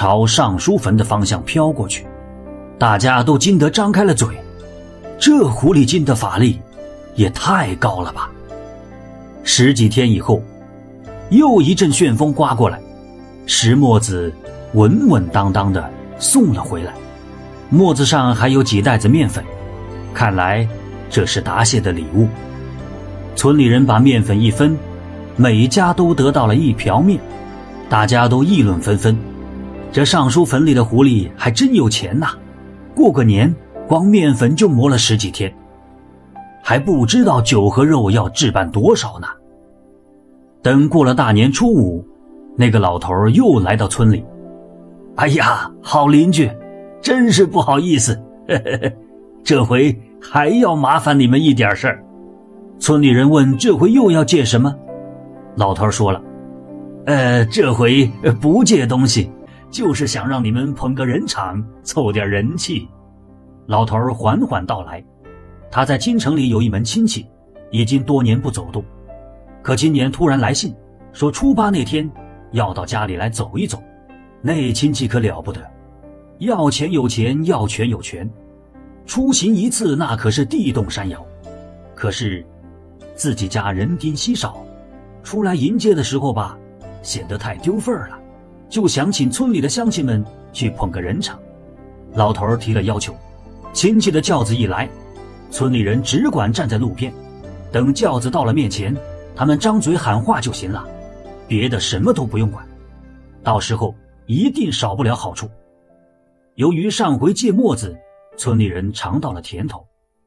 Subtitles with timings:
[0.00, 2.06] 朝尚书坟的方向飘过去，
[2.78, 4.28] 大家都惊得张开了嘴。
[5.18, 6.58] 这狐狸精的法力
[7.14, 8.30] 也太高了吧！
[9.44, 10.42] 十几天以后，
[11.28, 12.80] 又一阵旋风刮过来，
[13.44, 14.32] 石磨子
[14.72, 15.86] 稳稳当当的
[16.18, 16.94] 送了回来，
[17.68, 19.44] 磨子上还有几袋子面粉，
[20.14, 20.66] 看来
[21.10, 22.26] 这是答谢的礼物。
[23.36, 24.74] 村里人把面粉一分，
[25.36, 27.20] 每家都得到了一瓢面，
[27.90, 29.14] 大家都议论纷纷。
[29.92, 32.28] 这尚书坟里的狐狸还真有钱呐，
[32.94, 33.52] 过个年
[33.88, 35.52] 光面粉就磨了十几天。
[36.62, 39.26] 还不知道酒和肉要置办多少呢。
[40.62, 42.04] 等过了大年初五，
[42.56, 44.24] 那个老头又来到村里。
[45.16, 46.48] 哎呀，好邻居，
[47.00, 48.14] 真是不好意思，
[48.46, 48.92] 呵 呵
[49.42, 52.04] 这回还要麻烦你们一点事儿。
[52.78, 54.72] 村里人问：“这回又要借什么？”
[55.56, 56.22] 老头说了
[57.06, 58.08] ：“呃，这回
[58.40, 59.30] 不借东西，
[59.70, 62.88] 就是想让你们捧个人场，凑点人气。”
[63.66, 65.04] 老头缓缓道来。
[65.70, 67.24] 他在京城里有一门亲戚，
[67.70, 68.84] 已经多年不走动，
[69.62, 70.74] 可今年突然来信，
[71.12, 72.10] 说初八那天
[72.50, 73.80] 要到家里来走一走。
[74.42, 75.60] 那亲戚可了不得，
[76.38, 78.28] 要钱有钱，要权有权，
[79.06, 81.24] 出行一次那可是地动山摇。
[81.94, 82.44] 可是
[83.14, 84.58] 自己家人丁稀少，
[85.22, 86.58] 出来迎接的时候吧，
[87.02, 88.18] 显得太丢份儿了，
[88.70, 91.38] 就想请村里的乡亲们去捧个人场。
[92.14, 93.14] 老头儿提了要求，
[93.72, 94.88] 亲戚的轿子一来。
[95.50, 97.12] 村里人只管站在路边，
[97.72, 98.96] 等轿子到了面前，
[99.34, 100.86] 他们张嘴喊话就行了，
[101.48, 102.64] 别的什么都不用管。
[103.42, 103.92] 到时候
[104.26, 105.50] 一定少不了好处。
[106.54, 107.98] 由于上回借墨子，
[108.36, 109.84] 村里人尝到了甜头，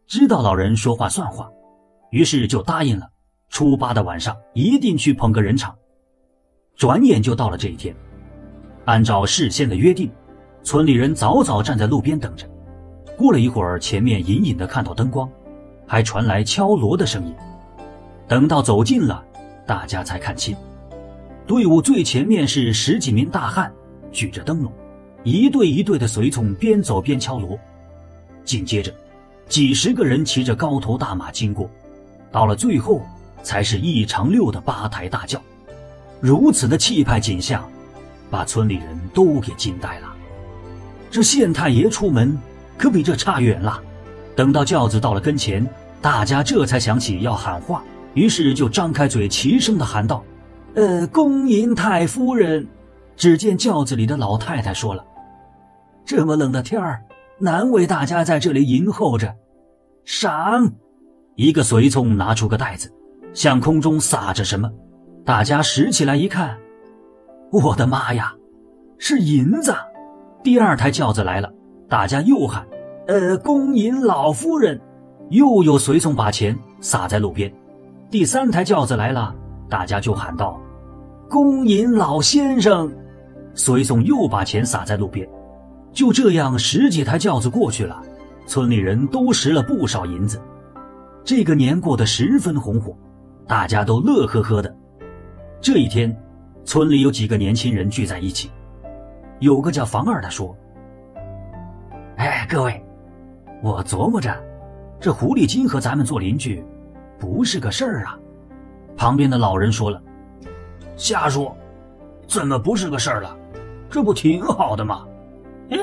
[0.08, 1.50] 知道老人说话算话，
[2.12, 3.08] 于是就答应了。
[3.50, 5.74] 初八的晚上一定去捧个人场。
[6.76, 7.96] 转眼就到了这一天，
[8.86, 10.12] 按照事先的约定，
[10.64, 12.46] 村里人早早站在路边等着。
[13.18, 15.30] 过了一会儿，前面隐隐的看到灯光，
[15.88, 17.34] 还传来敲锣的声音。
[18.28, 19.24] 等到走近了，
[19.66, 20.56] 大家才看清，
[21.46, 23.72] 队伍最前面是十几名大汉，
[24.12, 24.72] 举着灯笼，
[25.24, 27.58] 一队一队的随从边走边敲锣。
[28.44, 28.94] 紧接着，
[29.48, 31.70] 几十个人骑着高头大马经过，
[32.32, 33.02] 到了最后，
[33.44, 35.40] 才是一长溜的八抬大轿。
[36.20, 37.70] 如此的气派景象，
[38.30, 40.14] 把村里人都给惊呆了。
[41.10, 42.38] 这县太爷出门。
[42.76, 43.80] 可比这差远了。
[44.36, 45.66] 等到轿子到了跟前，
[46.02, 47.84] 大家这才想起要喊话，
[48.16, 50.24] 于是就张开嘴，齐声的喊道
[50.74, 52.68] ：“呃，恭迎太夫人。”
[53.16, 55.06] 只见轿子里的老太太说了
[56.04, 57.04] ：“这么冷的天儿，
[57.38, 59.34] 难为大家在这里迎候着。”
[60.04, 60.74] 赏！
[61.36, 62.92] 一个随从拿出个袋子，
[63.36, 64.70] 向空中撒着什么，
[65.24, 66.58] 大家拾起来一看，
[67.54, 68.34] 我的妈呀，
[68.98, 69.76] 是银子！
[70.42, 71.48] 第二台轿子来了。
[71.88, 72.66] 大家又喊
[73.06, 74.82] ：“呃，恭迎老夫人！”
[75.30, 77.54] 又有随从把钱撒在路边。
[78.10, 79.36] 第三台轿子来了，
[79.70, 80.60] 大家就喊道
[81.30, 82.92] ：“恭迎老先生！”
[83.54, 85.28] 随从又把钱撒在路边。
[85.92, 88.02] 就这样，十几台轿子过去了，
[88.48, 90.42] 村里人都拾了不少银子。
[91.24, 92.98] 这个年过得十分红火，
[93.48, 94.76] 大家都乐呵呵的。
[95.62, 96.16] 这一天，
[96.66, 98.50] 村里有几个年轻人聚在一起，
[99.40, 100.56] 有个叫房二的说。
[102.18, 102.82] 哎，各位，
[103.62, 104.34] 我琢磨着，
[105.00, 106.64] 这狐狸精和咱们做邻居，
[107.20, 108.18] 不是个事儿啊。
[108.96, 110.02] 旁边的老人说了
[110.96, 111.56] ：“瞎说，
[112.28, 113.36] 怎么不是个事儿了？
[113.90, 115.06] 这不挺好的吗？”
[115.70, 115.80] 嗯，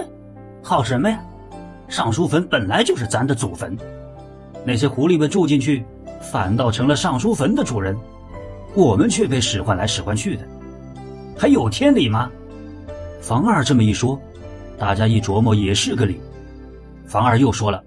[0.63, 1.21] 好什么呀？
[1.89, 3.77] 尚书坟本来就是咱的祖坟，
[4.65, 5.85] 那些狐狸们住进去，
[6.21, 7.97] 反倒成了尚书坟的主人，
[8.75, 10.47] 我们却被使唤来使唤去的，
[11.41, 12.31] 还有天理吗？
[13.23, 14.21] 房二这么一说。
[14.77, 16.21] 大家一琢磨，也是个理。
[17.07, 17.83] 房二又说了：“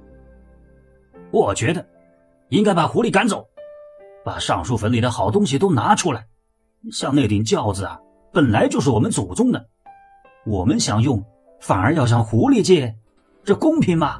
[1.30, 1.86] 我觉得，
[2.50, 3.48] 应该把狐狸赶走，
[4.26, 6.26] 把尚书坟里的好东西都拿出来。
[6.92, 8.00] 像那顶轿子啊，
[8.32, 9.64] 本来就是我们祖宗的，
[10.48, 11.24] 我们想用，
[11.60, 12.96] 反而要向狐狸借，
[13.44, 14.20] 这公平吗？”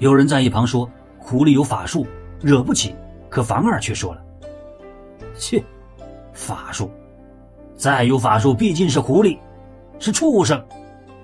[0.00, 2.06] 有人在一旁说：“狐狸有法术，
[2.40, 2.94] 惹不起。”
[3.28, 4.24] 可房二却说了
[5.36, 5.62] ：“切，
[6.32, 6.90] 法术，
[7.76, 9.38] 再有法术，毕竟是狐狸，
[9.98, 10.62] 是畜生。”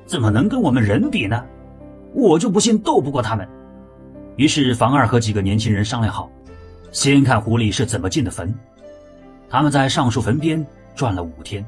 [0.05, 1.43] 怎么能跟我们人比呢？
[2.13, 3.49] 我就不信斗不过他们。
[4.37, 6.31] 于是房二和几个年轻人商量好，
[6.91, 8.53] 先看狐狸是怎么进的坟。
[9.49, 10.65] 他们在上树坟边
[10.95, 11.65] 转了五天，